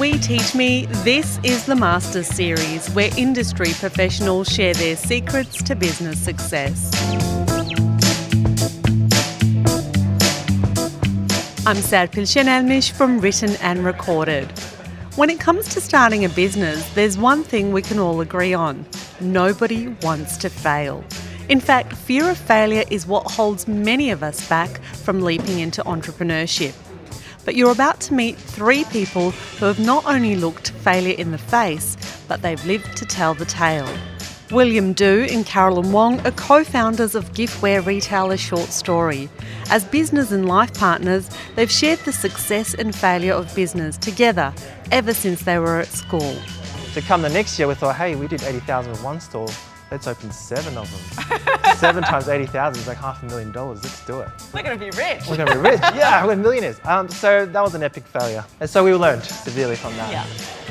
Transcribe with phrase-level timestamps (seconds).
[0.00, 5.76] We Teach Me, this is the Masters Series where industry professionals share their secrets to
[5.76, 6.90] business success.
[11.64, 14.50] I'm Serpil Senelmis from Written and Recorded.
[15.14, 18.84] When it comes to starting a business, there's one thing we can all agree on
[19.20, 21.04] nobody wants to fail.
[21.48, 25.82] In fact, fear of failure is what holds many of us back from leaping into
[25.84, 26.74] entrepreneurship.
[27.44, 31.38] But you're about to meet three people who have not only looked failure in the
[31.38, 31.96] face,
[32.28, 33.88] but they've lived to tell the tale.
[34.50, 39.28] William Du and Carolyn Wong are co founders of giftware retailer Short Story.
[39.70, 44.52] As business and life partners, they've shared the success and failure of business together
[44.92, 46.36] ever since they were at school.
[46.92, 49.48] To come the next year, we thought, hey, we did 80,000 with one store.
[49.90, 51.76] Let's open seven of them.
[51.76, 53.82] seven times 80,000 is like half a million dollars.
[53.82, 54.28] Let's do it.
[54.52, 55.22] We're going to be rich.
[55.28, 55.80] We're going to be rich.
[55.94, 56.80] yeah, we're millionaires.
[56.84, 58.44] Um, so that was an epic failure.
[58.60, 60.10] And so we learned severely from that.
[60.10, 60.26] Yeah.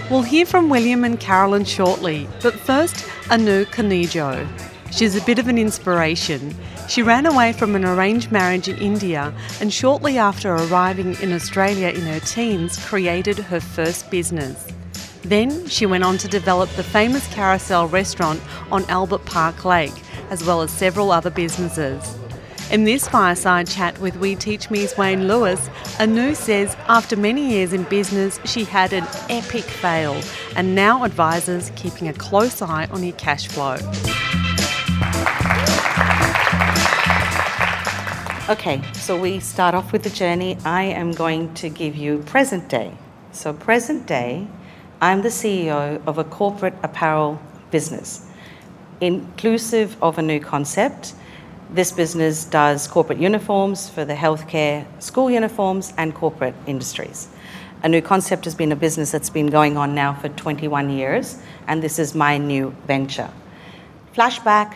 [0.09, 4.47] We'll hear from William and Carolyn shortly, but first, Anu Kanijo.
[4.92, 6.55] She's a bit of an inspiration.
[6.88, 11.88] She ran away from an arranged marriage in India and shortly after arriving in Australia
[11.88, 14.67] in her teens created her first business.
[15.23, 19.93] Then she went on to develop the famous Carousel restaurant on Albert Park Lake,
[20.30, 22.17] as well as several other businesses.
[22.71, 27.71] In this fireside chat with We Teach Me's Wayne Lewis, Anu says after many years
[27.71, 30.19] in business, she had an epic fail
[30.55, 33.77] and now advises keeping a close eye on your cash flow.
[38.49, 40.58] Okay, so we start off with the journey.
[40.65, 42.97] I am going to give you present day.
[43.31, 44.47] So, present day,
[45.03, 47.37] I'm the CEO of a corporate apparel
[47.71, 48.25] business,
[49.01, 51.13] inclusive of Anu Concept.
[51.69, 57.27] This business does corporate uniforms for the healthcare, school uniforms, and corporate industries.
[57.83, 61.37] Anu Concept has been a business that's been going on now for 21 years,
[61.67, 63.29] and this is my new venture.
[64.15, 64.73] Flashback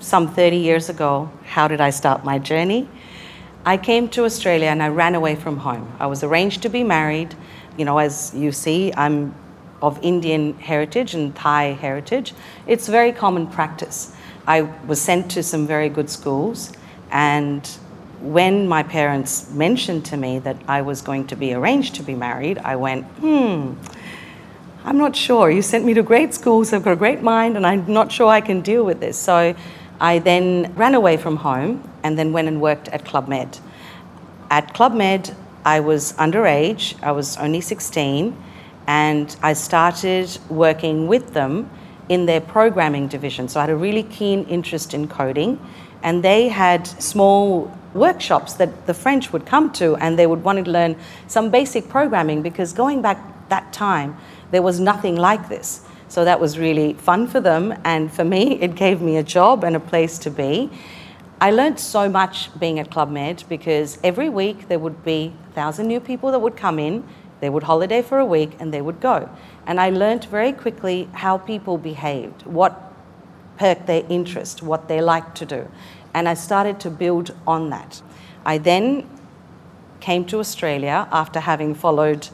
[0.00, 2.88] some 30 years ago, how did I start my journey?
[3.64, 5.88] I came to Australia and I ran away from home.
[6.00, 7.32] I was arranged to be married.
[7.76, 9.32] You know, as you see, I'm
[9.82, 12.34] of Indian heritage and Thai heritage,
[12.66, 14.12] it's very common practice.
[14.46, 16.72] I was sent to some very good schools,
[17.10, 17.66] and
[18.20, 22.14] when my parents mentioned to me that I was going to be arranged to be
[22.14, 23.74] married, I went, hmm,
[24.84, 25.50] I'm not sure.
[25.50, 28.28] You sent me to great schools, I've got a great mind, and I'm not sure
[28.28, 29.18] I can deal with this.
[29.18, 29.54] So
[30.00, 33.58] I then ran away from home and then went and worked at Club Med.
[34.50, 35.34] At Club Med,
[35.64, 38.36] I was underage, I was only 16
[38.88, 41.70] and I started working with them
[42.08, 43.46] in their programming division.
[43.46, 45.60] So I had a really keen interest in coding,
[46.02, 50.64] and they had small workshops that the French would come to, and they would want
[50.64, 53.18] to learn some basic programming because going back
[53.50, 54.16] that time,
[54.52, 55.82] there was nothing like this.
[56.08, 59.64] So that was really fun for them, and for me, it gave me a job
[59.64, 60.70] and a place to be.
[61.42, 65.52] I learned so much being at Club Med because every week there would be a
[65.52, 67.04] thousand new people that would come in
[67.40, 69.28] they would holiday for a week and they would go.
[69.66, 72.92] And I learned very quickly how people behaved, what
[73.58, 75.68] perked their interest, what they liked to do.
[76.14, 78.02] And I started to build on that.
[78.44, 79.08] I then
[80.00, 82.28] came to Australia after having followed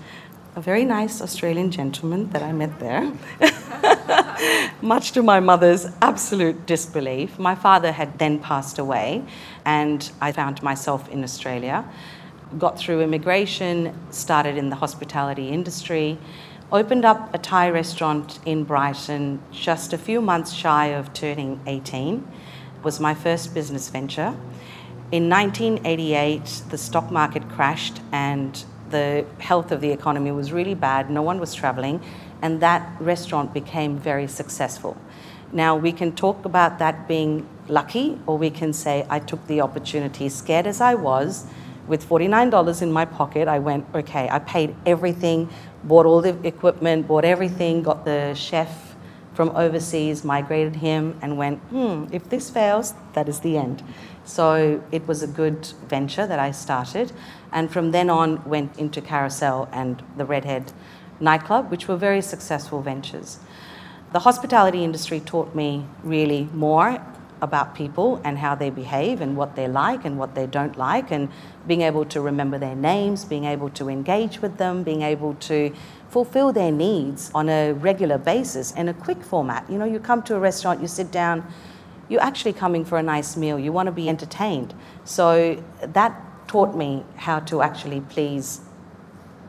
[0.56, 3.12] a very nice Australian gentleman that I met there.
[4.82, 7.38] Much to my mother's absolute disbelief.
[7.38, 9.24] My father had then passed away,
[9.64, 11.84] and I found myself in Australia
[12.58, 16.18] got through immigration, started in the hospitality industry,
[16.72, 22.26] opened up a Thai restaurant in Brighton just a few months shy of turning 18.
[22.76, 24.34] It was my first business venture.
[25.12, 31.10] In 1988, the stock market crashed and the health of the economy was really bad.
[31.10, 32.00] No one was traveling,
[32.42, 34.96] and that restaurant became very successful.
[35.52, 39.60] Now, we can talk about that being lucky, or we can say I took the
[39.60, 41.46] opportunity, scared as I was,
[41.86, 45.48] with $49 in my pocket, I went, okay, I paid everything,
[45.84, 48.94] bought all the equipment, bought everything, got the chef
[49.34, 53.82] from overseas, migrated him, and went, hmm, if this fails, that is the end.
[54.24, 57.12] So it was a good venture that I started.
[57.52, 60.72] And from then on, went into Carousel and the Redhead
[61.20, 63.38] nightclub, which were very successful ventures.
[64.12, 67.04] The hospitality industry taught me really more
[67.44, 71.12] about people and how they behave and what they like and what they don't like,
[71.12, 71.28] and
[71.66, 75.72] being able to remember their names, being able to engage with them, being able to
[76.08, 79.68] fulfill their needs on a regular basis in a quick format.
[79.70, 81.46] You know, you come to a restaurant, you sit down,
[82.08, 84.74] you're actually coming for a nice meal, you want to be entertained.
[85.04, 86.12] So that
[86.46, 88.60] taught me how to actually please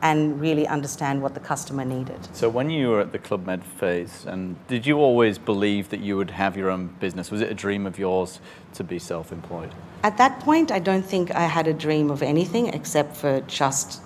[0.02, 2.28] and really understand what the customer needed.
[2.32, 6.00] So when you were at the Club Med phase, and did you always believe that
[6.00, 7.30] you would have your own business?
[7.30, 8.40] Was it a dream of yours
[8.74, 9.72] to be self-employed?
[10.02, 14.02] At that point, I don't think I had a dream of anything except for just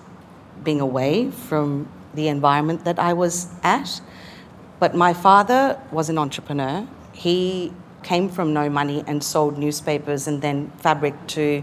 [0.62, 4.00] being away from the environment that I was at.
[4.78, 6.86] But my father was an entrepreneur.
[7.12, 7.72] He
[8.02, 11.62] came from no money and sold newspapers and then fabric to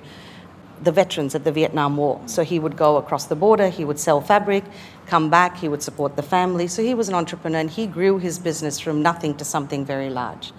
[0.83, 2.21] the veterans at the Vietnam War.
[2.25, 4.63] So he would go across the border, he would sell fabric,
[5.07, 6.67] come back, he would support the family.
[6.67, 10.09] So he was an entrepreneur and he grew his business from nothing to something very
[10.09, 10.51] large.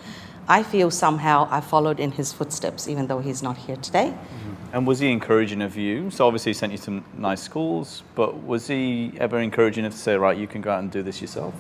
[0.49, 4.15] I feel somehow I followed in his footsteps, even though he's not here today.
[4.15, 4.55] Mm-hmm.
[4.73, 6.11] And was he encouraging of you?
[6.11, 9.97] So obviously he sent you to nice schools, but was he ever encouraging you to
[9.97, 11.55] say, right, you can go out and do this yourself?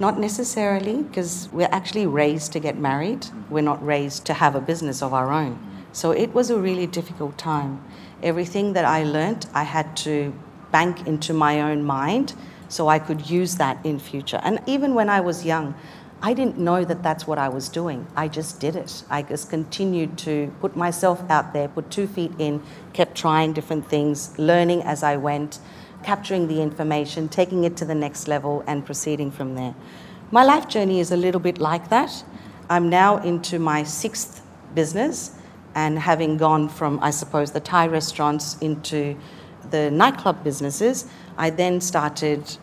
[0.00, 3.26] Not necessarily, because we're actually raised to get married.
[3.50, 5.58] We're not raised to have a business of our own.
[5.92, 7.84] So it was a really difficult time.
[8.22, 10.32] Everything that I learnt, I had to
[10.70, 12.34] bank into my own mind
[12.68, 14.40] so I could use that in future.
[14.42, 15.74] And even when I was young,
[16.22, 18.06] I didn't know that that's what I was doing.
[18.16, 19.02] I just did it.
[19.10, 22.62] I just continued to put myself out there, put two feet in,
[22.92, 25.58] kept trying different things, learning as I went,
[26.04, 29.74] capturing the information, taking it to the next level, and proceeding from there.
[30.30, 32.24] My life journey is a little bit like that.
[32.70, 34.42] I'm now into my sixth
[34.74, 35.32] business
[35.74, 39.16] and having gone from, I suppose, the Thai restaurants into
[39.70, 42.58] the nightclub businesses, I then started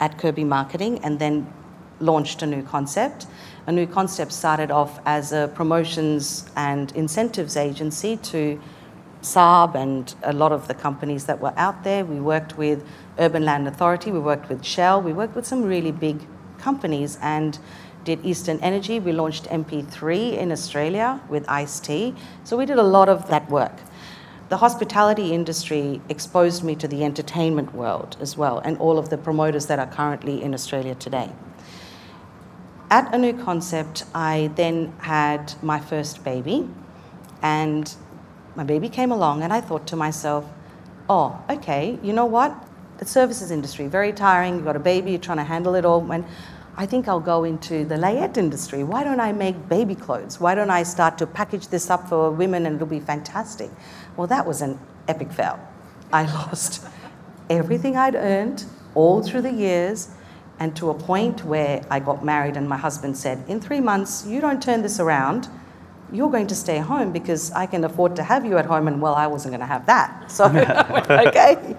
[0.00, 1.52] at Kirby Marketing and then
[2.00, 3.26] launched Anu Concept.
[3.66, 8.60] A new concept started off as a promotions and incentives agency to
[9.22, 12.04] Saab and a lot of the companies that were out there.
[12.04, 12.84] We worked with
[13.18, 16.20] Urban Land Authority, we worked with Shell, we worked with some really big
[16.58, 17.58] companies and
[18.04, 19.00] did Eastern Energy.
[19.00, 22.14] We launched MP3 in Australia with Ice T.
[22.44, 23.80] So we did a lot of that work.
[24.50, 29.16] The hospitality industry exposed me to the entertainment world as well and all of the
[29.16, 31.30] promoters that are currently in Australia today
[32.94, 36.68] at Anu Concept, I then had my first baby,
[37.42, 37.92] and
[38.54, 40.44] my baby came along, and I thought to myself,
[41.08, 42.54] oh, okay, you know what?
[42.98, 44.54] The services industry, very tiring.
[44.54, 46.08] You've got a baby, you're trying to handle it all.
[46.12, 46.24] And
[46.76, 48.82] I think I'll go into the layette industry.
[48.82, 50.40] Why don't I make baby clothes?
[50.40, 53.70] Why don't I start to package this up for women and it'll be fantastic?
[54.16, 55.60] Well, that was an epic fail.
[56.12, 56.86] I lost
[57.48, 60.08] everything I'd earned all through the years
[60.58, 64.24] and to a point where I got married, and my husband said, In three months,
[64.26, 65.48] you don't turn this around,
[66.12, 68.86] you're going to stay home because I can afford to have you at home.
[68.86, 70.10] And well, I wasn't going to have that.
[70.30, 71.76] So, okay.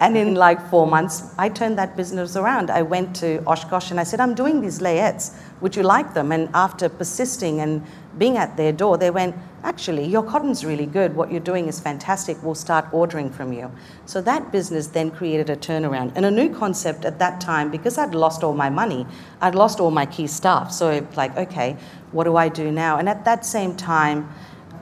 [0.00, 2.70] And in like four months, I turned that business around.
[2.70, 5.34] I went to Oshkosh and I said, I'm doing these layettes.
[5.60, 6.32] Would you like them?
[6.32, 7.84] And after persisting and
[8.18, 11.14] being at their door, they went, actually, your cotton's really good.
[11.14, 12.42] What you're doing is fantastic.
[12.42, 13.70] We'll start ordering from you.
[14.06, 18.14] So that business then created a turnaround and Anu Concept at that time because I'd
[18.14, 19.06] lost all my money.
[19.40, 20.72] I'd lost all my key staff.
[20.72, 21.76] So like, okay,
[22.12, 22.98] what do I do now?
[22.98, 24.32] And at that same time,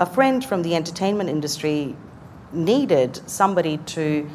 [0.00, 1.94] a friend from the entertainment industry
[2.52, 4.28] needed somebody to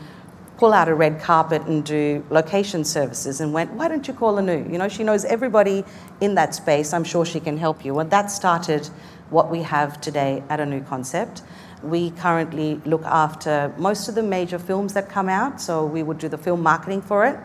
[0.58, 4.38] pull out a red carpet and do location services and went, why don't you call
[4.38, 4.70] Anu?
[4.72, 5.84] You know, she knows everybody
[6.22, 6.94] in that space.
[6.94, 8.00] I'm sure she can help you.
[8.00, 8.88] And that started
[9.30, 11.42] what we have today at Anu Concept.
[11.84, 16.20] We currently look after most of the major films that come out, so we would
[16.20, 17.38] do the film marketing for it,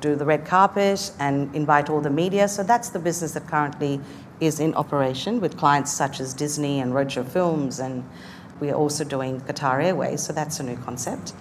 [0.00, 2.48] do the red carpet, and invite all the media.
[2.48, 4.00] So that's the business that currently
[4.40, 8.08] is in operation with clients such as Disney and Roadshow Films, and
[8.60, 11.32] we are also doing Qatar Airways, so that's Anu Concept.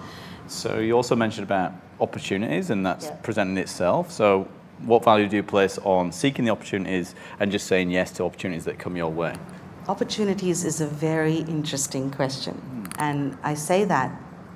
[0.48, 3.16] So you also mentioned about opportunities, and that's yeah.
[3.24, 4.12] presenting itself.
[4.12, 4.48] So
[4.80, 8.66] what value do you place on seeking the opportunities and just saying yes to opportunities
[8.66, 9.36] that come your way?
[9.88, 12.56] Opportunities is a very interesting question.
[12.56, 12.86] Hmm.
[13.00, 14.12] And I say that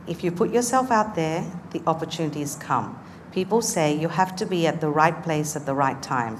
[0.07, 2.99] if you put yourself out there, the opportunities come.
[3.31, 6.39] People say you have to be at the right place at the right time.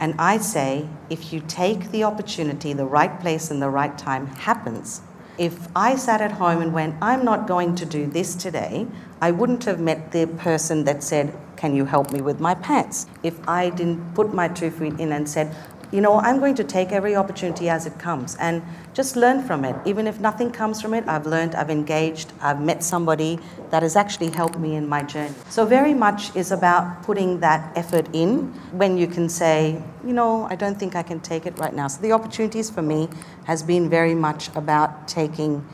[0.00, 4.26] And I say if you take the opportunity, the right place and the right time
[4.26, 5.00] happens.
[5.38, 8.88] If I sat at home and went, I'm not going to do this today,
[9.20, 13.06] I wouldn't have met the person that said, Can you help me with my pants?
[13.22, 15.54] If I didn't put my two feet in and said,
[15.90, 19.64] you know, I'm going to take every opportunity as it comes and just learn from
[19.64, 19.74] it.
[19.86, 23.38] Even if nothing comes from it, I've learned, I've engaged, I've met somebody
[23.70, 25.34] that has actually helped me in my journey.
[25.48, 30.46] So, very much is about putting that effort in when you can say, you know,
[30.50, 31.88] I don't think I can take it right now.
[31.88, 33.08] So, the opportunities for me
[33.44, 35.66] has been very much about taking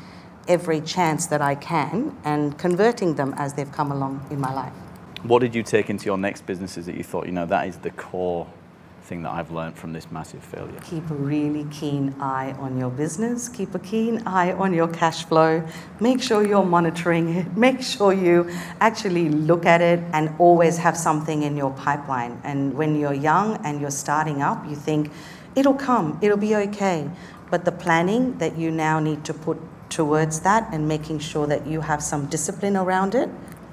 [0.47, 4.73] every chance that I can and converting them as they've come along in my life.
[5.23, 7.79] What did you take into your next businesses that you thought, you know, that is
[7.79, 8.47] the core
[9.05, 10.81] thing that I've learned from this massive failure?
[10.83, 13.49] Keep a really keen eye on your business.
[13.49, 15.63] Keep a keen eye on your cash flow.
[16.01, 17.57] Make sure you're monitoring it.
[17.67, 22.41] Make sure you actually look at it and always have something in your pipeline.
[22.45, 25.13] And when you're young and you're starting up, you think,
[25.55, 27.11] it'll come, it'll be okay.
[27.51, 31.67] But the planning that you now need to put towards that and making sure that
[31.67, 33.29] you have some discipline around it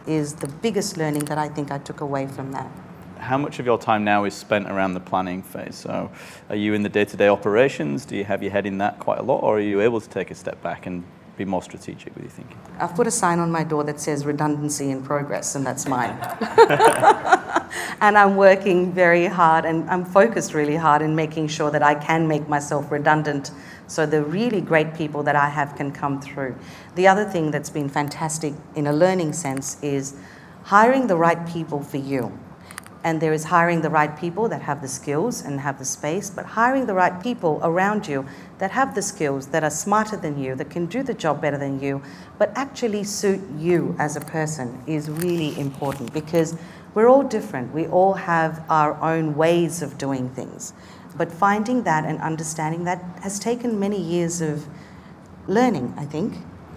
[0.05, 2.69] is the biggest learning that I think I took away from that
[3.21, 5.75] how much of your time now is spent around the planning phase?
[5.75, 6.11] So,
[6.49, 8.03] are you in the day to day operations?
[8.03, 10.09] Do you have your head in that quite a lot, or are you able to
[10.09, 11.03] take a step back and
[11.37, 12.57] be more strategic with your thinking?
[12.79, 16.17] I've put a sign on my door that says redundancy in progress, and that's mine.
[18.01, 21.95] and I'm working very hard and I'm focused really hard in making sure that I
[21.95, 23.51] can make myself redundant
[23.87, 26.55] so the really great people that I have can come through.
[26.95, 30.15] The other thing that's been fantastic in a learning sense is
[30.63, 32.37] hiring the right people for you
[33.03, 36.29] and there is hiring the right people that have the skills and have the space,
[36.29, 38.25] but hiring the right people around you
[38.59, 41.57] that have the skills, that are smarter than you, that can do the job better
[41.57, 42.01] than you,
[42.37, 46.55] but actually suit you as a person is really important because
[46.93, 47.73] we're all different.
[47.73, 50.73] We all have our own ways of doing things.
[51.17, 54.67] But finding that and understanding that has taken many years of
[55.47, 56.33] learning, I think.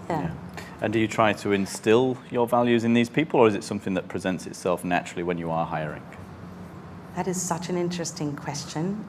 [0.09, 0.21] yeah.
[0.21, 0.44] yeah.
[0.81, 3.93] And do you try to instill your values in these people, or is it something
[3.93, 6.03] that presents itself naturally when you are hiring?
[7.15, 9.07] That is such an interesting question.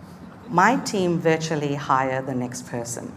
[0.48, 3.12] My team virtually hire the next person.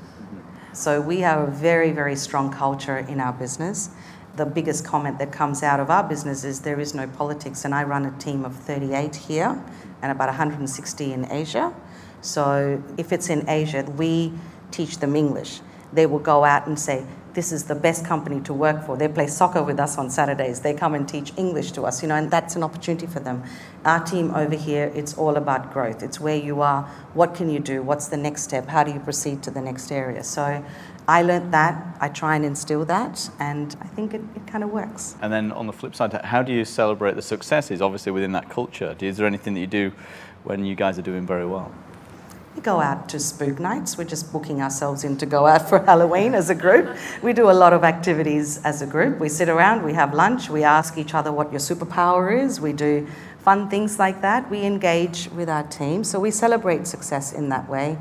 [0.74, 3.92] So we have a very, very strong culture in our business.
[4.36, 7.76] The biggest comment that comes out of our business is there is no politics, and
[7.76, 9.62] I run a team of 38 here
[10.02, 11.74] and about 160 in Asia.
[12.22, 14.34] So if it's in Asia, we
[14.72, 15.62] teach them English.
[15.94, 18.98] They will go out and say, this is the best company to work for.
[18.98, 20.62] They play soccer with us on Saturdays.
[20.62, 23.44] They come and teach English to us, you know, and that's an opportunity for them.
[23.86, 26.02] Our team over here, it's all about growth.
[26.02, 29.00] It's where you are, what can you do, what's the next step, how do you
[29.00, 30.24] proceed to the next area.
[30.24, 30.64] So
[31.08, 34.72] I learnt that, I try and instill that, and I think it, it kind of
[34.72, 35.16] works.
[35.22, 38.50] And then on the flip side, how do you celebrate the successes, obviously within that
[38.50, 38.96] culture?
[39.00, 39.92] Is there anything that you do
[40.44, 41.72] when you guys are doing very well?
[42.56, 43.98] We go out to spook nights.
[43.98, 46.98] We're just booking ourselves in to go out for Halloween as a group.
[47.22, 49.20] We do a lot of activities as a group.
[49.20, 52.60] We sit around, we have lunch, we ask each other what your superpower is.
[52.60, 53.08] We do
[53.40, 54.50] fun things like that.
[54.50, 56.04] We engage with our team.
[56.04, 57.98] So we celebrate success in that way.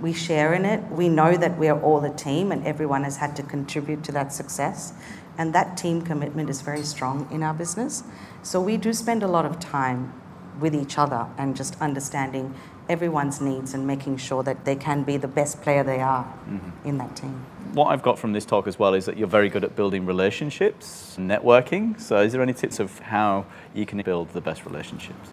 [0.00, 0.80] We share in it.
[0.92, 4.32] We know that we're all a team and everyone has had to contribute to that
[4.32, 4.92] success.
[5.38, 8.04] And that team commitment is very strong in our business.
[8.42, 10.12] So we do spend a lot of time
[10.60, 12.54] with each other and just understanding
[12.88, 16.88] everyone's needs and making sure that they can be the best player they are mm-hmm.
[16.88, 17.44] in that team.
[17.72, 20.06] What I've got from this talk as well is that you're very good at building
[20.06, 22.00] relationships, and networking.
[22.00, 25.30] So, is there any tips of how you can build the best relationships?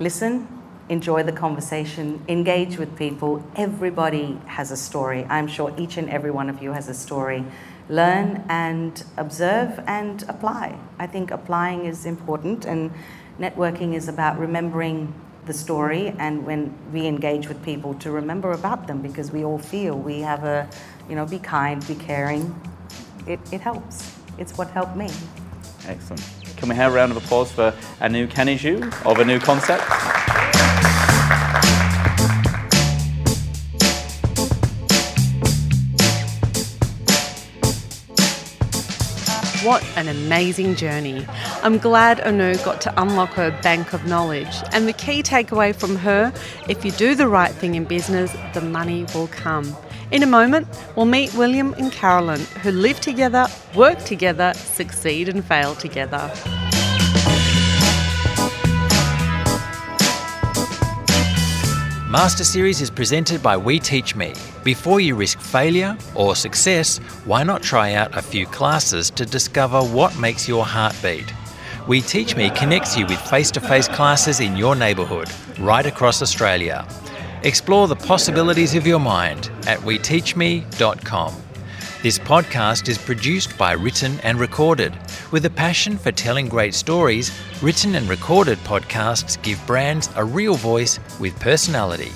[0.00, 0.48] Listen,
[0.88, 3.44] enjoy the conversation, engage with people.
[3.54, 5.24] Everybody has a story.
[5.24, 7.44] I'm sure each and every one of you has a story.
[7.88, 10.78] Learn and observe and apply.
[10.98, 12.90] I think applying is important, and
[13.38, 15.14] networking is about remembering
[15.46, 19.58] the story and when we engage with people to remember about them because we all
[19.58, 20.68] feel we have a,
[21.08, 22.54] you know, be kind, be caring.
[23.26, 24.16] It, it helps.
[24.38, 25.08] It's what helped me.
[25.86, 26.22] Excellent.
[26.56, 29.82] Can we have a round of applause for Anu Kaniju of Anu Concept?
[39.66, 41.26] What an amazing journey.
[41.64, 44.62] I'm glad Anu got to unlock her bank of knowledge.
[44.70, 46.32] And the key takeaway from her
[46.68, 49.76] if you do the right thing in business, the money will come.
[50.12, 55.44] In a moment, we'll meet William and Carolyn, who live together, work together, succeed and
[55.44, 56.30] fail together.
[62.08, 64.32] Master Series is presented by We Teach Me.
[64.62, 69.82] Before you risk failure or success, why not try out a few classes to discover
[69.82, 71.34] what makes your heart beat?
[71.88, 76.22] We Teach Me connects you with face to face classes in your neighbourhood, right across
[76.22, 76.86] Australia.
[77.42, 81.45] Explore the possibilities of your mind at weteachme.com.
[82.06, 84.96] This podcast is produced by Written and Recorded.
[85.32, 90.54] With a passion for telling great stories, written and recorded podcasts give brands a real
[90.54, 92.12] voice with personality.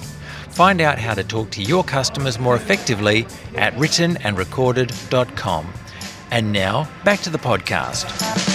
[0.50, 5.72] Find out how to talk to your customers more effectively at writtenandrecorded.com.
[6.30, 8.49] And now, back to the podcast.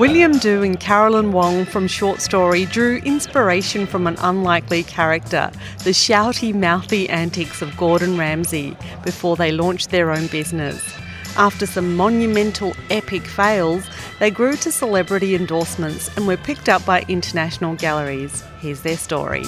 [0.00, 5.50] William Du and Carolyn Wong from Short Story drew inspiration from an unlikely character,
[5.84, 10.96] the shouty, mouthy antics of Gordon Ramsay, before they launched their own business.
[11.36, 13.84] After some monumental epic fails,
[14.20, 18.42] They grew to celebrity endorsements and were picked up by international galleries.
[18.60, 19.44] Here's their story.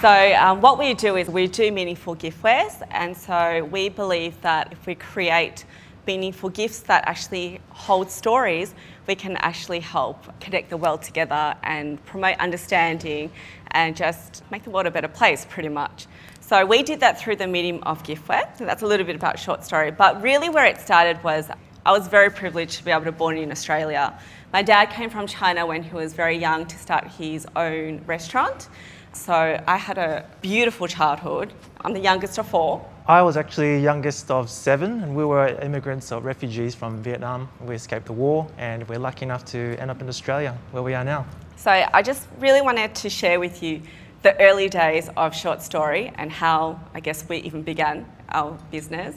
[0.00, 4.72] So um, what we do is we do meaningful giftwares, and so we believe that
[4.72, 5.66] if we create
[6.06, 8.74] meaningful gifts that actually hold stories,
[9.06, 13.30] we can actually help connect the world together and promote understanding
[13.72, 16.06] and just make the world a better place, pretty much.
[16.40, 18.56] So we did that through the medium of giftware.
[18.56, 19.90] So that's a little bit about short story.
[19.90, 21.50] But really, where it started was
[21.84, 24.18] I was very privileged to be able to born in Australia.
[24.50, 28.70] My dad came from China when he was very young to start his own restaurant.
[29.12, 31.52] So I had a beautiful childhood.
[31.80, 32.84] I'm the youngest of four.
[33.08, 37.48] I was actually youngest of seven, and we were immigrants or refugees from Vietnam.
[37.60, 40.94] We escaped the war, and we're lucky enough to end up in Australia, where we
[40.94, 41.26] are now.
[41.56, 43.82] So I just really wanted to share with you
[44.22, 49.16] the early days of short story and how I guess we even began our business.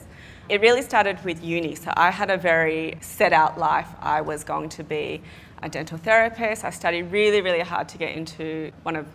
[0.49, 1.75] It really started with uni.
[1.75, 3.87] So I had a very set out life.
[3.99, 5.21] I was going to be
[5.61, 6.65] a dental therapist.
[6.65, 9.05] I studied really, really hard to get into one of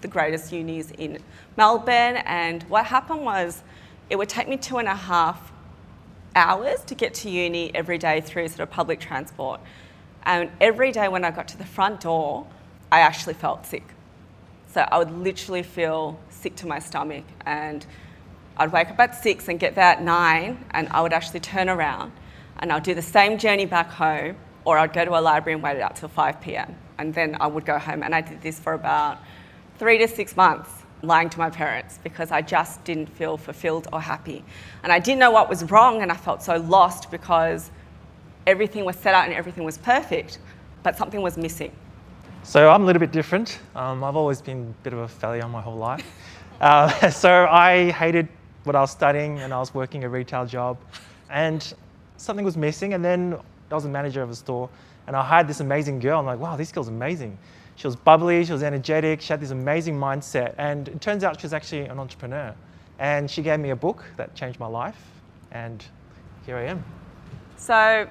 [0.00, 1.18] the greatest unis in
[1.56, 2.16] Melbourne.
[2.26, 3.62] And what happened was
[4.10, 5.52] it would take me two and a half
[6.34, 9.60] hours to get to uni every day through sort of public transport.
[10.24, 12.46] And every day when I got to the front door,
[12.92, 13.84] I actually felt sick.
[14.72, 17.86] So I would literally feel sick to my stomach and
[18.58, 21.68] I'd wake up at six and get there at nine and I would actually turn
[21.68, 22.12] around
[22.58, 25.62] and I'd do the same journey back home or I'd go to a library and
[25.62, 26.74] wait it out till 5 p.m.
[26.98, 29.18] and then I would go home and I did this for about
[29.78, 30.70] three to six months
[31.02, 34.44] lying to my parents because I just didn't feel fulfilled or happy.
[34.82, 37.70] And I didn't know what was wrong, and I felt so lost because
[38.46, 40.38] everything was set out and everything was perfect,
[40.82, 41.72] but something was missing.
[42.42, 43.58] So I'm a little bit different.
[43.74, 46.04] Um, I've always been a bit of a failure my whole life.
[46.58, 48.26] Uh, so I hated
[48.64, 50.78] what I was studying, and I was working a retail job,
[51.28, 51.74] and
[52.16, 52.94] something was missing.
[52.94, 53.38] And then
[53.70, 54.70] I was a manager of a store,
[55.06, 56.18] and I hired this amazing girl.
[56.18, 57.36] I'm like, wow, this girl's amazing.
[57.76, 60.54] She was bubbly, she was energetic, she had this amazing mindset.
[60.56, 62.54] And it turns out she was actually an entrepreneur.
[62.98, 65.00] And she gave me a book that changed my life.
[65.52, 65.84] And
[66.46, 66.82] here I am.
[67.56, 68.08] So,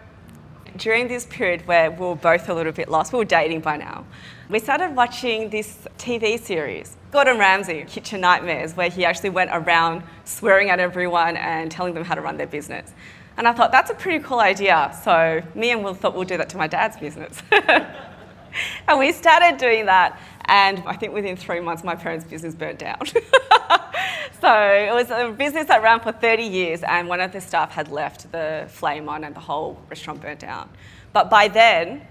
[0.78, 3.78] during this period where we were both a little bit lost, we were dating by
[3.78, 4.06] now,
[4.49, 10.04] we started watching this TV series, Gordon Ramsay, Kitchen Nightmares, where he actually went around
[10.25, 12.93] swearing at everyone and telling them how to run their business.
[13.38, 14.95] And I thought, that's a pretty cool idea.
[15.04, 17.41] So, me and Will thought we'll do that to my dad's business.
[18.87, 20.19] and we started doing that.
[20.45, 23.05] And I think within three months, my parents' business burnt down.
[24.41, 27.71] so it was a business that ran for 30 years, and one of the staff
[27.71, 30.69] had left the flame on, and the whole restaurant burnt down.
[31.13, 32.05] But by then,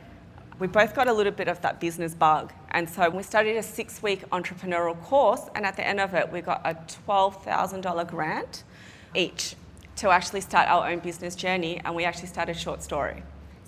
[0.59, 2.53] we both got a little bit of that business bug.
[2.71, 6.31] And so we studied a six week entrepreneurial course, and at the end of it,
[6.31, 6.75] we got a
[7.07, 8.65] $12,000 grant
[9.15, 9.55] each
[9.97, 13.23] to actually start our own business journey, and we actually started Short Story.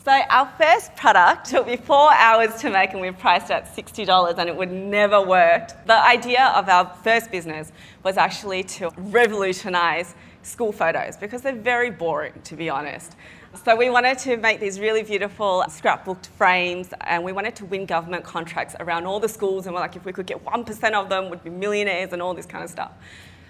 [0.07, 3.75] So our first product took me four hours to make and we priced it at
[3.75, 5.85] $60 and it would never worked.
[5.89, 7.73] The idea of our first business
[8.05, 13.17] was actually to revolutionize school photos because they're very boring, to be honest.
[13.65, 17.85] So we wanted to make these really beautiful scrapbooked frames and we wanted to win
[17.85, 21.09] government contracts around all the schools and we're like, if we could get 1% of
[21.09, 22.93] them, we'd be millionaires and all this kind of stuff.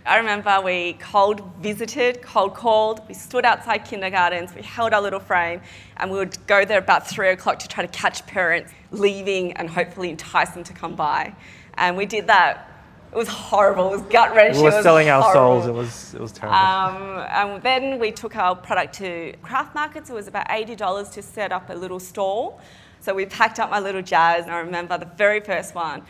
[0.07, 5.19] I remember we cold visited, cold called, we stood outside kindergartens, we held our little
[5.19, 5.61] frame,
[5.97, 9.69] and we would go there about three o'clock to try to catch parents leaving and
[9.69, 11.35] hopefully entice them to come by.
[11.75, 12.73] And we did that.
[13.11, 13.93] It was horrible.
[13.93, 14.63] It was gut wrenching.
[14.63, 15.67] We were selling our souls.
[15.67, 16.57] It was it was terrible.
[16.57, 20.11] Um, and then we took our product to craft markets.
[20.11, 22.61] It was about eighty dollars to set up a little stall.
[23.01, 26.03] So we packed up my little jazz, and I remember the very first one.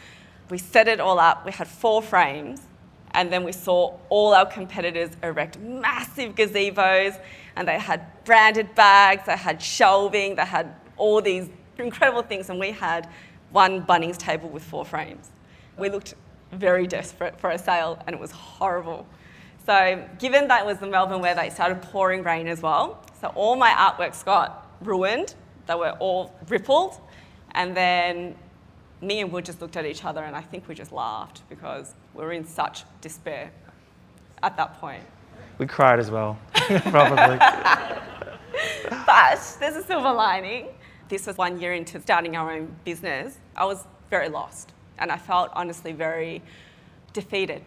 [0.50, 1.44] We set it all up.
[1.44, 2.62] We had four frames
[3.16, 7.18] and then we saw all our competitors erect massive gazebos,
[7.56, 11.48] and they had branded bags, they had shelving, they had all these
[11.78, 13.08] incredible things, and we had
[13.50, 15.30] one Bunnings table with four frames.
[15.78, 16.14] We looked
[16.52, 19.06] very desperate for a sale, and it was horrible.
[19.64, 23.02] So, given that was the Melbourne weather, it started pouring rain as well.
[23.20, 25.34] So, all my artworks got ruined,
[25.66, 27.00] they were all rippled,
[27.52, 28.36] and then
[29.00, 31.94] me and Will just looked at each other and I think we just laughed because
[32.16, 33.50] we were in such despair
[34.42, 35.04] at that point.
[35.58, 37.38] We cried as well, probably.
[39.06, 40.68] but there's a silver lining.
[41.08, 43.38] This was one year into starting our own business.
[43.54, 46.42] I was very lost and I felt honestly very
[47.12, 47.62] defeated.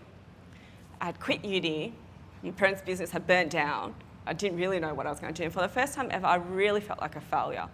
[1.01, 1.93] I had quit uni,
[2.43, 3.93] my parents' business had burnt down.
[4.25, 5.45] I didn't really know what I was going to do.
[5.45, 7.67] And for the first time ever, I really felt like a failure.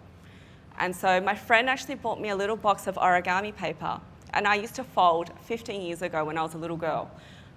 [0.78, 4.00] And so my friend actually bought me a little box of origami paper.
[4.34, 7.10] And I used to fold 15 years ago when I was a little girl.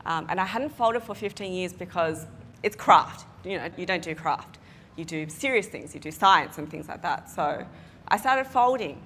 [0.06, 2.26] Um, and I hadn't folded for 15 years because
[2.64, 3.26] it's craft.
[3.44, 4.60] You know, you don't do craft.
[4.96, 5.94] You do serious things.
[5.94, 7.30] You do science and things like that.
[7.30, 7.66] So
[8.08, 9.02] I started folding.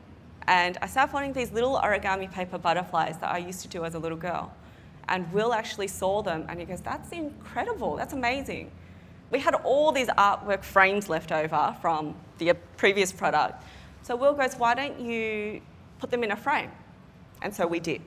[0.48, 3.96] And I started folding these little origami paper butterflies that I used to do as
[3.96, 4.54] a little girl.
[5.10, 7.96] And Will actually saw them and he goes, That's incredible.
[7.96, 8.72] That's amazing.
[9.32, 13.64] We had all these artwork frames left over from the previous product.
[14.04, 15.62] So Will goes, Why don't you
[16.00, 16.72] put them in a frame?
[17.44, 18.02] And so we did.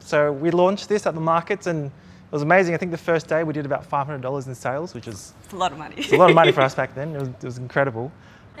[0.00, 2.74] So we launched this at the markets and it was amazing.
[2.74, 5.56] I think the first day we did about $500 in sales, which is It's a
[5.56, 6.04] lot of money.
[6.12, 7.14] a lot of money for us back then.
[7.14, 8.12] It was, it was incredible.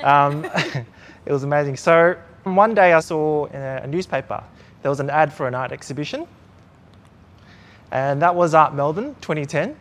[0.02, 0.44] Um,
[1.26, 1.76] it was amazing.
[1.76, 4.42] So one day I saw in a, a newspaper
[4.82, 6.28] there was an ad for an art exhibition,
[7.90, 9.74] and that was Art Melbourne 2010.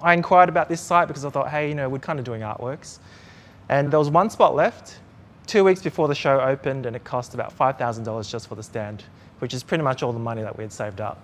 [0.00, 2.42] I inquired about this site because I thought, hey, you know, we're kind of doing
[2.42, 2.98] artworks,
[3.68, 5.00] and there was one spot left.
[5.46, 9.02] Two weeks before the show opened, and it cost about $5,000 just for the stand,
[9.38, 11.22] which is pretty much all the money that we had saved up.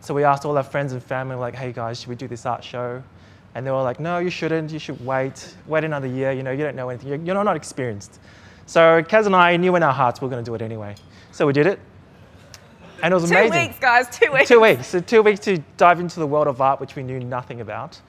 [0.00, 2.44] So we asked all our friends and family, like, hey guys, should we do this
[2.44, 3.02] art show?
[3.54, 4.70] And they were like, no, you shouldn't.
[4.70, 5.54] You should wait.
[5.66, 6.32] Wait another year.
[6.32, 7.08] You know, you don't know anything.
[7.08, 8.20] You're, you're not experienced.
[8.66, 10.96] So Kaz and I knew in our hearts we were going to do it anyway.
[11.32, 11.78] So we did it.
[13.02, 13.68] And it was two amazing.
[13.68, 14.48] weeks, guys, two weeks.
[14.48, 14.86] Two weeks.
[14.86, 18.00] So two weeks to dive into the world of art, which we knew nothing about.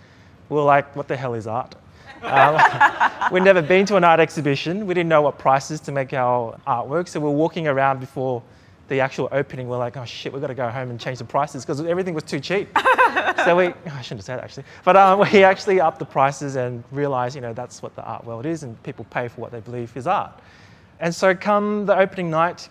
[0.50, 1.76] We were like, what the hell is art?
[2.22, 2.60] Um,
[3.32, 4.88] we'd never been to an art exhibition.
[4.88, 7.08] We didn't know what prices to make our artwork.
[7.08, 8.42] So we were walking around before
[8.88, 9.68] the actual opening.
[9.68, 12.14] We're like, oh shit, we've got to go home and change the prices because everything
[12.14, 12.70] was too cheap.
[13.46, 16.56] so we, I shouldn't have said that actually, but um, we actually upped the prices
[16.56, 19.52] and realized, you know, that's what the art world is and people pay for what
[19.52, 20.40] they believe is art.
[21.00, 22.70] And so come the opening night,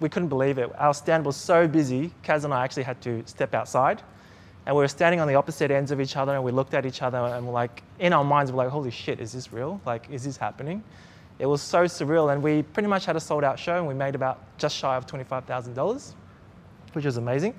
[0.00, 0.70] we couldn't believe it.
[0.78, 4.02] Our stand was so busy, Kaz and I actually had to step outside.
[4.66, 6.84] And we were standing on the opposite ends of each other and we looked at
[6.84, 9.80] each other and we're like, in our minds, we're like, holy shit, is this real?
[9.86, 10.82] Like, is this happening?
[11.38, 12.32] It was so surreal.
[12.32, 14.96] And we pretty much had a sold out show and we made about just shy
[14.96, 16.14] of $25,000,
[16.92, 17.54] which was amazing.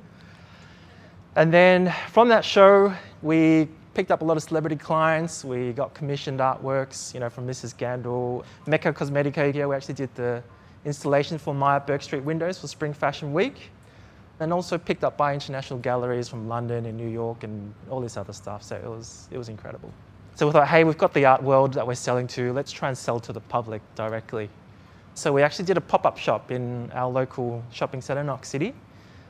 [1.36, 5.46] And then from that show, we picked up a lot of celebrity clients.
[5.46, 7.76] We got commissioned artworks, you know, from Mrs.
[7.76, 9.68] Gandil, Mecca Cosmetica here.
[9.68, 10.44] We actually did the
[10.86, 13.70] installation for Myer Bourke Street windows for Spring Fashion Week.
[14.40, 18.18] And also picked up by international galleries from London and New York and all this
[18.18, 18.62] other stuff.
[18.62, 19.92] So it was, it was incredible.
[20.38, 22.54] So we thought, hey, we've got the art world that we're selling to.
[22.54, 24.52] Let's try and sell to the public directly.
[25.16, 28.76] So we actually did a pop-up shop in our local shopping centre, Knox City.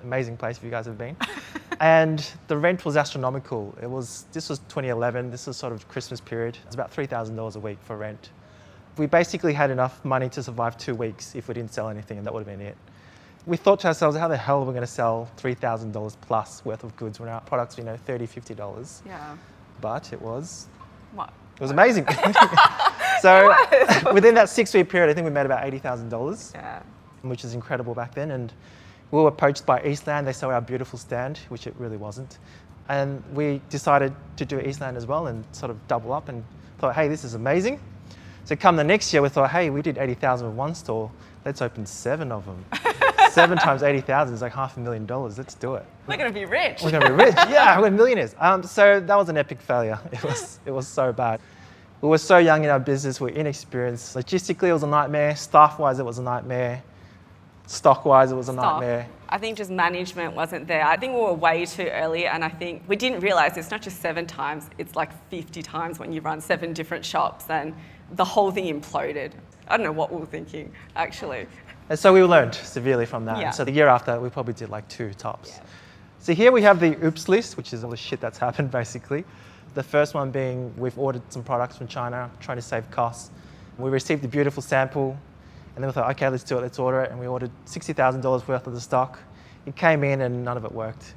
[0.03, 1.15] Amazing place if you guys have been.
[1.79, 3.73] and the rent was astronomical.
[3.81, 5.31] It was, this was 2011.
[5.31, 6.57] This was sort of Christmas period.
[6.57, 8.31] It was about $3,000 a week for rent.
[8.97, 12.27] We basically had enough money to survive two weeks if we didn't sell anything, and
[12.27, 12.75] that would have been it.
[13.45, 16.83] We thought to ourselves, how the hell are we going to sell $3,000 plus worth
[16.83, 19.01] of goods when our products, you know, $30, $50?
[19.05, 19.37] Yeah.
[19.79, 20.67] But it was
[21.17, 21.33] What?
[21.55, 22.05] it was amazing.
[23.21, 23.53] so
[24.13, 26.81] within that six-week period, I think we made about eighty thousand dollars, Yeah.
[27.23, 28.31] which is incredible back then.
[28.31, 28.53] And
[29.11, 30.27] we were approached by Eastland.
[30.27, 32.37] They saw our beautiful stand, which it really wasn't.
[32.89, 36.43] And we decided to do Eastland as well and sort of double up and
[36.77, 37.79] thought, hey, this is amazing.
[38.45, 41.11] So come the next year, we thought, hey, we did eighty thousand with one store.
[41.43, 42.63] Let's open seven of them.
[43.37, 45.37] seven times eighty thousand is like half a million dollars.
[45.37, 45.85] Let's do it.
[46.07, 46.81] We're going to be rich.
[46.83, 47.35] We're gonna be rich.
[47.49, 48.35] yeah, we're millionaires.
[48.39, 49.99] Um, so that was an epic failure.
[50.11, 51.39] It was, it was so bad.
[52.01, 54.15] We were so young in our business, we are inexperienced.
[54.15, 55.35] Logistically, it was a nightmare.
[55.35, 56.83] Staff-wise, it was a nightmare.
[57.65, 58.81] Stock-wise, it was a Stock.
[58.81, 59.07] nightmare.
[59.29, 60.85] I think just management wasn't there.
[60.85, 63.81] I think we were way too early, and I think we didn't realize it's not
[63.81, 67.73] just seven times, it's like 50 times when you run seven different shops, and
[68.11, 69.31] the whole thing imploded.
[69.67, 71.47] I don't know what we were thinking, actually.
[71.89, 73.39] And so we learned severely from that.
[73.39, 73.51] Yeah.
[73.51, 75.59] So the year after, we probably did like two tops.
[76.19, 79.23] So here we have the oops list, which is all the shit that's happened basically.
[79.73, 83.31] The first one being we've ordered some products from China, trying to save costs.
[83.77, 85.15] We received a beautiful sample,
[85.75, 87.11] and then we thought, okay, let's do it, let's order it.
[87.11, 89.19] And we ordered $60,000 worth of the stock.
[89.67, 91.13] It came in and none of it worked.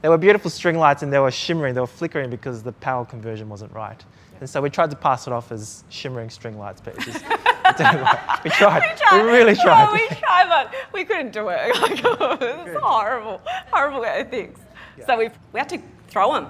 [0.00, 3.04] There were beautiful string lights and they were shimmering, they were flickering because the power
[3.04, 4.02] conversion wasn't right.
[4.38, 7.24] And so we tried to pass it off as shimmering string lights, but it just
[7.68, 8.44] it didn't work.
[8.44, 8.98] We tried.
[9.12, 9.86] We, really tried.
[9.86, 11.76] No, we tried, but we couldn't do it.
[11.80, 14.58] Like, was horrible, horrible things.
[15.06, 16.48] So we, we had to throw them.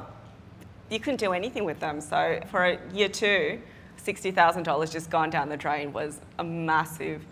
[0.91, 2.01] You couldn't do anything with them.
[2.01, 3.61] So for a year two,
[4.05, 7.23] $60,000 just gone down the drain was a massive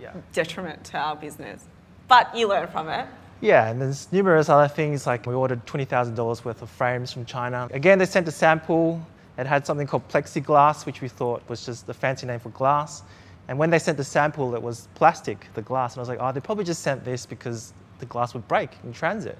[0.00, 0.12] yeah.
[0.32, 1.64] detriment to our business.
[2.08, 3.06] But you learn from it.
[3.40, 7.68] Yeah, and there's numerous other things like we ordered $20,000 worth of frames from China.
[7.72, 9.04] Again, they sent a sample.
[9.38, 13.02] It had something called plexiglass, which we thought was just the fancy name for glass.
[13.48, 15.94] And when they sent the sample, it was plastic, the glass.
[15.94, 18.70] And I was like, oh, they probably just sent this because the glass would break
[18.84, 19.38] in transit.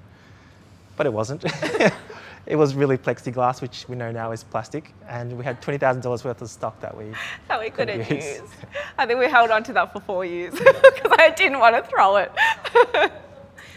[0.97, 1.43] But it wasn't.
[2.45, 4.93] it was really plexiglass, which we know now is plastic.
[5.07, 7.05] And we had $20,000 worth of stock that we
[7.47, 8.39] that we couldn't Couldn't use.
[8.41, 8.49] use.
[8.97, 11.89] I think we held on to that for four years because I didn't want to
[11.89, 12.31] throw it.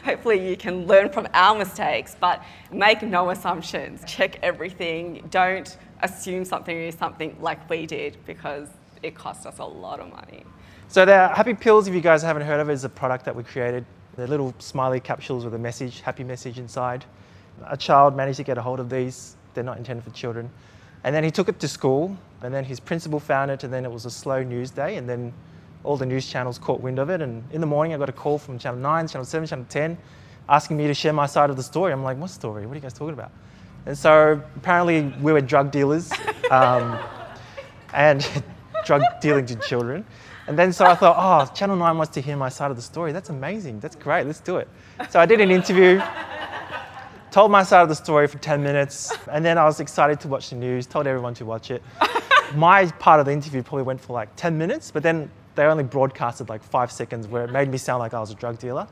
[0.06, 2.40] Hopefully you can learn from our mistakes, but
[2.70, 4.02] make no assumptions.
[4.06, 5.26] Check everything.
[5.30, 8.68] Don't assume something is something like we did because
[9.02, 10.44] it cost us a lot of money.
[10.86, 13.34] So the Happy Pills, if you guys haven't heard of it, is a product that
[13.34, 13.84] we created.
[14.16, 17.04] They're little smiley capsules with a message, happy message inside.
[17.66, 19.34] A child managed to get a hold of these.
[19.54, 20.48] They're not intended for children.
[21.02, 23.84] And then he took it to school, and then his principal found it, and then
[23.84, 25.32] it was a slow news day, and then
[25.86, 27.22] all the news channels caught wind of it.
[27.22, 29.96] And in the morning, I got a call from Channel 9, Channel 7, Channel 10,
[30.48, 31.92] asking me to share my side of the story.
[31.92, 32.66] I'm like, what story?
[32.66, 33.30] What are you guys talking about?
[33.86, 36.10] And so apparently we were drug dealers
[36.50, 36.98] um,
[37.94, 38.28] and
[38.84, 40.04] drug dealing to children.
[40.48, 42.82] And then so I thought, oh, Channel 9 wants to hear my side of the
[42.82, 43.12] story.
[43.12, 43.80] That's amazing.
[43.80, 44.26] That's great.
[44.26, 44.68] Let's do it.
[45.10, 46.02] So I did an interview,
[47.30, 50.28] told my side of the story for 10 minutes, and then I was excited to
[50.28, 51.82] watch the news, told everyone to watch it.
[52.54, 55.84] My part of the interview probably went for like 10 minutes, but then they only
[55.84, 58.86] broadcasted like five seconds where it made me sound like I was a drug dealer.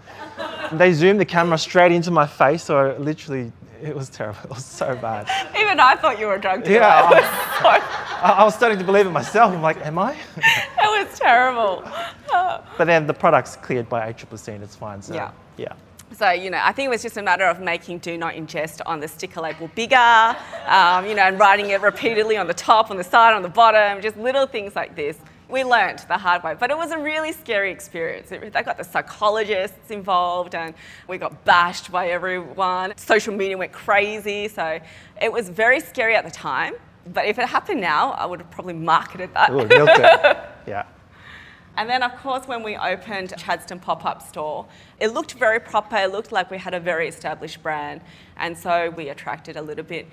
[0.71, 4.41] And they zoomed the camera straight into my face, so literally it was terrible.
[4.45, 5.29] It was so bad.
[5.59, 6.81] Even I thought you were a drug dealer.
[6.81, 9.53] Yeah, was so, I, I was starting to believe it myself.
[9.53, 10.13] I'm like, am I?
[10.37, 11.85] it was terrible.
[12.79, 15.03] but then the product's cleared by ACCC and it's fine.
[15.03, 15.31] So Yeah.
[15.57, 15.75] yeah.
[16.13, 18.81] So, you know, I think it was just a matter of making do not ingest
[18.87, 22.91] on the sticker label bigger, um, you know, and writing it repeatedly on the top,
[22.91, 25.19] on the side, on the bottom, just little things like this.
[25.55, 28.33] We learnt the hard way, but it was a really scary experience.
[28.33, 30.75] It- They got the psychologists involved and
[31.07, 32.93] we got bashed by everyone.
[32.97, 34.81] Social media went crazy, so
[35.23, 36.75] it was very scary at the time.
[37.07, 39.51] But if it happened now, I would have probably marketed that.
[39.53, 40.39] Ooh, it.
[40.67, 40.87] Yeah.
[41.77, 44.67] And then, of course, when we opened Chadstone pop up store,
[44.99, 45.97] it looked very proper.
[45.97, 48.01] It looked like we had a very established brand.
[48.37, 50.09] And so we attracted a little bit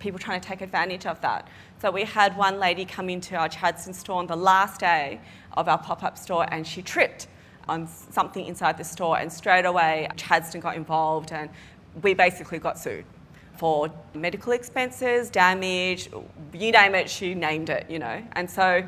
[0.00, 1.46] people trying to take advantage of that.
[1.80, 5.20] So we had one lady come into our Chadstone store on the last day
[5.52, 7.28] of our pop up store and she tripped
[7.68, 9.18] on something inside the store.
[9.18, 11.48] And straight away, Chadstone got involved and
[12.02, 13.04] we basically got sued
[13.56, 16.08] for medical expenses, damage,
[16.54, 18.22] you name it, she named it, you know.
[18.32, 18.82] And so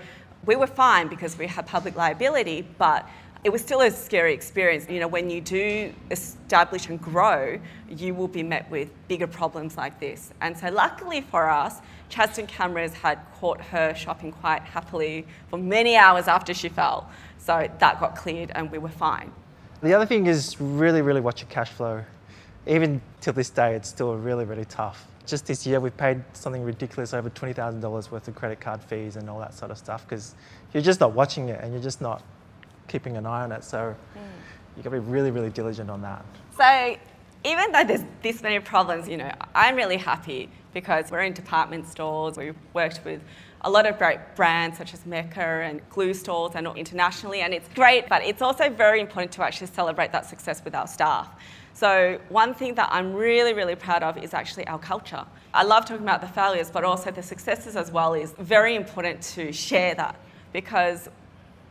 [0.46, 3.07] we were fine because we had public liability, but
[3.45, 4.89] it was still a scary experience.
[4.89, 9.77] You know, when you do establish and grow, you will be met with bigger problems
[9.77, 10.33] like this.
[10.41, 15.97] And so luckily for us, Chadstone cameras had caught her shopping quite happily for many
[15.97, 17.11] hours after she fell.
[17.39, 19.33] So that got cleared and we were fine.
[19.83, 22.05] The other thing is really, really watch your cash flow.
[22.69, 25.09] Even till this day, it's still really, really tough.
[25.27, 29.29] Just this year, we've paid something ridiculous over $20,000 worth of credit card fees and
[29.29, 30.37] all that sort of stuff because
[30.73, 32.23] you're just not watching it and you're just not
[32.88, 33.64] keeping an eye on it.
[33.64, 34.21] So mm.
[34.77, 36.25] you've got to be really, really diligent on that.
[36.57, 36.97] So
[37.45, 41.87] even though there's this many problems, you know, I'm really happy because we're in department
[41.87, 42.37] stores.
[42.37, 43.21] We've worked with
[43.62, 47.68] a lot of great brands such as Mecca and glue stores and internationally, and it's
[47.75, 51.29] great, but it's also very important to actually celebrate that success with our staff.
[51.75, 55.25] So one thing that I'm really, really proud of is actually our culture.
[55.55, 59.23] I love talking about the failures, but also the successes as well is very important
[59.35, 60.16] to share that
[60.53, 61.09] because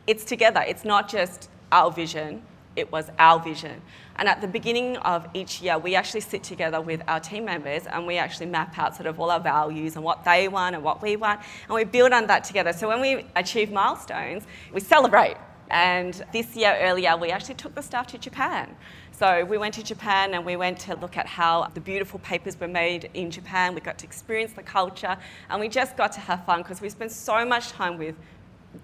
[0.08, 0.64] it's together.
[0.68, 2.44] It's not just our vision,
[2.76, 3.82] it was our vision.
[4.16, 7.86] And at the beginning of each year, we actually sit together with our team members
[7.86, 10.84] and we actually map out sort of all our values and what they want and
[10.84, 12.74] what we want, and we build on that together.
[12.74, 15.38] So when we achieve milestones, we celebrate.
[15.70, 18.76] And this year earlier, we actually took the staff to Japan.
[19.12, 22.60] So we went to Japan and we went to look at how the beautiful papers
[22.60, 23.74] were made in Japan.
[23.74, 25.16] We got to experience the culture
[25.50, 28.16] and we just got to have fun because we spent so much time with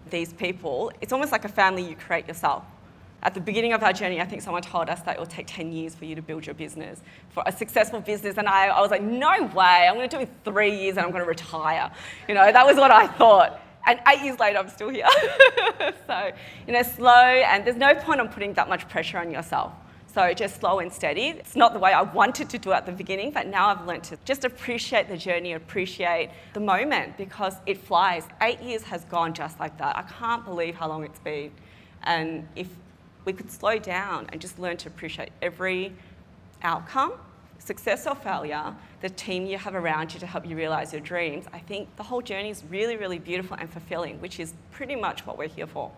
[0.09, 0.91] these people.
[1.01, 2.63] It's almost like a family you create yourself.
[3.23, 5.47] At the beginning of our journey, I think someone told us that it will take
[5.47, 8.37] 10 years for you to build your business, for a successful business.
[8.37, 10.97] And I, I was like, no way, I'm going to do it in three years
[10.97, 11.91] and I'm going to retire.
[12.27, 13.59] You know, that was what I thought.
[13.87, 15.07] And eight years later, I'm still here.
[16.07, 16.31] so,
[16.67, 19.71] you know, slow, and there's no point in putting that much pressure on yourself.
[20.17, 21.27] So just slow and steady.
[21.27, 24.03] It's not the way I wanted to do at the beginning, but now I've learned
[24.05, 28.23] to just appreciate the journey, appreciate the moment because it flies.
[28.41, 29.95] Eight years has gone just like that.
[29.95, 31.51] I can't believe how long it's been.
[32.01, 32.67] And if
[33.25, 35.93] we could slow down and just learn to appreciate every
[36.63, 37.13] outcome,
[37.59, 41.45] success or failure, the team you have around you to help you realize your dreams,
[41.53, 45.27] I think the whole journey is really, really beautiful and fulfilling, which is pretty much
[45.27, 45.91] what we're here for.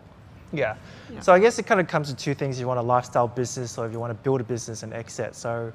[0.52, 0.76] Yeah.
[1.20, 2.58] So I guess it kind of comes to two things.
[2.58, 5.34] You want a lifestyle business or if you want to build a business and exit.
[5.34, 5.72] So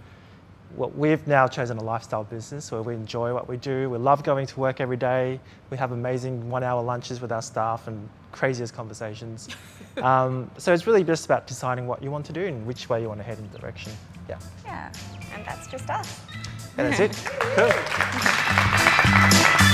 [0.75, 3.89] what we've now chosen a lifestyle business where we enjoy what we do.
[3.89, 5.39] We love going to work every day.
[5.69, 9.47] We have amazing one hour lunches with our staff and craziest conversations.
[9.97, 13.01] um, so it's really just about deciding what you want to do and which way
[13.01, 13.91] you want to head in the direction.
[14.27, 14.39] Yeah.
[14.65, 14.91] Yeah,
[15.33, 16.19] and that's just us.
[16.77, 17.15] And that's it.
[17.55, 17.71] Cool.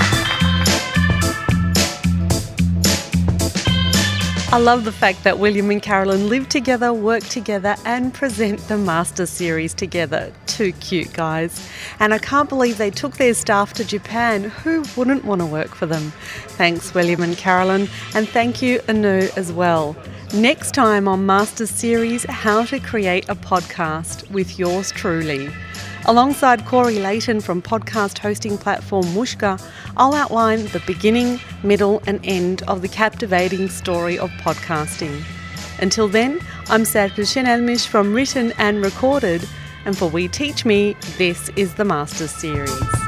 [4.53, 8.77] I love the fact that William and Carolyn live together, work together, and present the
[8.77, 10.33] Master Series together.
[10.45, 11.69] Too cute, guys.
[12.01, 14.43] And I can't believe they took their staff to Japan.
[14.43, 16.11] Who wouldn't want to work for them?
[16.57, 19.95] Thanks, William and Carolyn, and thank you, Anu, as well.
[20.33, 25.49] Next time on Master Series How to Create a Podcast with yours truly.
[26.05, 29.61] Alongside Corey Layton from podcast hosting platform Whooshkaa,
[29.97, 35.23] I'll outline the beginning, middle, and end of the captivating story of podcasting.
[35.79, 39.47] Until then, I'm Serpil Senelmis from Written and Recorded,
[39.85, 43.00] and for We Teach Me, this is the Masters Series.